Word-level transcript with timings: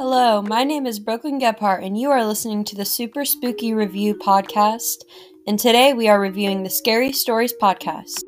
Hello, 0.00 0.40
my 0.40 0.62
name 0.62 0.86
is 0.86 1.00
Brooklyn 1.00 1.40
Gephardt, 1.40 1.84
and 1.84 1.98
you 1.98 2.12
are 2.12 2.24
listening 2.24 2.62
to 2.62 2.76
the 2.76 2.84
Super 2.84 3.24
Spooky 3.24 3.74
Review 3.74 4.14
podcast. 4.14 4.98
And 5.44 5.58
today 5.58 5.92
we 5.92 6.06
are 6.06 6.20
reviewing 6.20 6.62
the 6.62 6.70
Scary 6.70 7.10
Stories 7.10 7.52
podcast. 7.60 8.22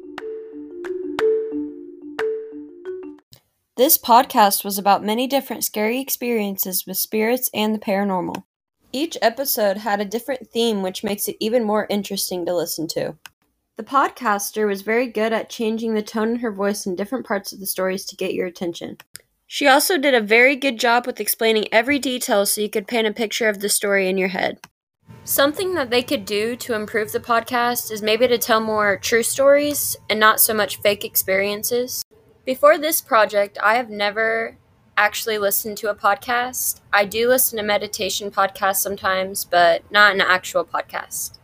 This 3.76 3.96
podcast 3.96 4.64
was 4.64 4.78
about 4.78 5.04
many 5.04 5.28
different 5.28 5.62
scary 5.62 6.00
experiences 6.00 6.88
with 6.88 6.96
spirits 6.96 7.48
and 7.54 7.72
the 7.72 7.78
paranormal. 7.78 8.42
Each 8.90 9.16
episode 9.22 9.76
had 9.76 10.00
a 10.00 10.04
different 10.04 10.50
theme, 10.50 10.82
which 10.82 11.04
makes 11.04 11.28
it 11.28 11.36
even 11.38 11.62
more 11.62 11.86
interesting 11.88 12.44
to 12.46 12.56
listen 12.56 12.88
to. 12.88 13.16
The 13.76 13.84
podcaster 13.84 14.66
was 14.66 14.82
very 14.82 15.06
good 15.06 15.32
at 15.32 15.48
changing 15.48 15.94
the 15.94 16.02
tone 16.02 16.30
in 16.30 16.36
her 16.40 16.50
voice 16.50 16.84
in 16.84 16.96
different 16.96 17.26
parts 17.26 17.52
of 17.52 17.60
the 17.60 17.66
stories 17.66 18.04
to 18.06 18.16
get 18.16 18.34
your 18.34 18.48
attention. 18.48 18.96
She 19.52 19.66
also 19.66 19.98
did 19.98 20.14
a 20.14 20.20
very 20.20 20.54
good 20.54 20.78
job 20.78 21.08
with 21.08 21.18
explaining 21.18 21.66
every 21.72 21.98
detail 21.98 22.46
so 22.46 22.60
you 22.60 22.70
could 22.70 22.86
paint 22.86 23.08
a 23.08 23.12
picture 23.12 23.48
of 23.48 23.58
the 23.58 23.68
story 23.68 24.08
in 24.08 24.16
your 24.16 24.28
head. 24.28 24.60
Something 25.24 25.74
that 25.74 25.90
they 25.90 26.04
could 26.04 26.24
do 26.24 26.54
to 26.54 26.74
improve 26.74 27.10
the 27.10 27.18
podcast 27.18 27.90
is 27.90 28.00
maybe 28.00 28.28
to 28.28 28.38
tell 28.38 28.60
more 28.60 28.96
true 28.96 29.24
stories 29.24 29.96
and 30.08 30.20
not 30.20 30.38
so 30.38 30.54
much 30.54 30.80
fake 30.82 31.04
experiences. 31.04 32.04
Before 32.44 32.78
this 32.78 33.00
project, 33.00 33.58
I 33.60 33.74
have 33.74 33.90
never 33.90 34.56
actually 34.96 35.36
listened 35.36 35.78
to 35.78 35.90
a 35.90 35.96
podcast. 35.96 36.80
I 36.92 37.04
do 37.04 37.26
listen 37.26 37.56
to 37.56 37.64
meditation 37.64 38.30
podcasts 38.30 38.76
sometimes, 38.76 39.44
but 39.44 39.82
not 39.90 40.14
an 40.14 40.20
actual 40.20 40.64
podcast. 40.64 41.40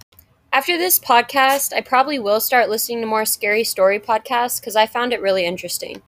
After 0.53 0.79
this 0.79 1.01
podcast, 1.01 1.73
I 1.75 1.81
probably 1.81 2.21
will 2.21 2.39
start 2.39 2.71
listening 2.71 3.01
to 3.01 3.07
more 3.09 3.25
scary 3.25 3.65
story 3.65 3.99
podcasts 3.99 4.61
because 4.61 4.77
I 4.77 4.87
found 4.87 5.13
it 5.13 5.21
really 5.21 5.45
interesting. 5.45 6.03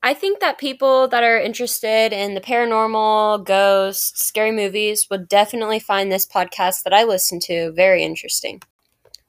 I 0.00 0.14
think 0.14 0.38
that 0.38 0.58
people 0.58 1.08
that 1.08 1.24
are 1.24 1.40
interested 1.40 2.12
in 2.12 2.34
the 2.34 2.40
paranormal, 2.40 3.44
ghosts, 3.44 4.22
scary 4.22 4.52
movies 4.52 5.08
would 5.10 5.28
definitely 5.28 5.80
find 5.80 6.10
this 6.10 6.24
podcast 6.24 6.84
that 6.84 6.92
I 6.92 7.02
listen 7.02 7.40
to 7.40 7.72
very 7.72 8.04
interesting. 8.04 8.62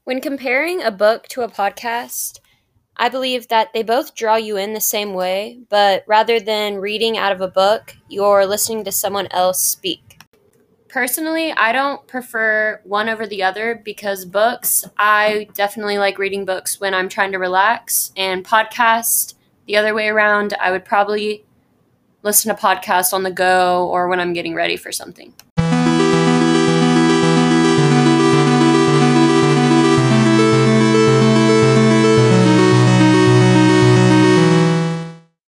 When 0.03 0.21
comparing 0.21 0.83
a 0.83 0.91
book 0.91 1.27
to 1.29 1.41
a 1.41 1.49
podcast, 1.49 2.39
I 2.97 3.09
believe 3.09 3.47
that 3.47 3.73
they 3.73 3.81
both 3.81 4.13
draw 4.13 4.35
you 4.35 4.57
in 4.57 4.73
the 4.73 4.81
same 4.81 5.13
way, 5.13 5.59
but 5.69 6.03
rather 6.05 6.39
than 6.39 6.77
reading 6.77 7.17
out 7.17 7.31
of 7.31 7.41
a 7.41 7.47
book, 7.47 7.95
you're 8.07 8.45
listening 8.45 8.83
to 8.83 8.91
someone 8.91 9.27
else 9.31 9.63
speak. 9.63 10.19
Personally, 10.87 11.51
I 11.51 11.71
don't 11.71 12.05
prefer 12.07 12.81
one 12.83 13.09
over 13.09 13.25
the 13.25 13.41
other 13.41 13.81
because 13.83 14.25
books, 14.25 14.85
I 14.97 15.47
definitely 15.53 15.97
like 15.97 16.19
reading 16.19 16.45
books 16.45 16.79
when 16.79 16.93
I'm 16.93 17.09
trying 17.09 17.31
to 17.31 17.39
relax, 17.39 18.11
and 18.15 18.45
podcasts, 18.45 19.33
the 19.69 19.77
other 19.77 19.93
way 19.93 20.07
around, 20.07 20.55
I 20.59 20.71
would 20.71 20.83
probably 20.83 21.45
listen 22.23 22.53
to 22.53 22.59
podcasts 22.59 23.13
on 23.13 23.21
the 23.21 23.29
go 23.29 23.87
or 23.89 24.07
when 24.07 24.19
I'm 24.19 24.33
getting 24.33 24.55
ready 24.55 24.75
for 24.75 24.91
something. 24.91 25.31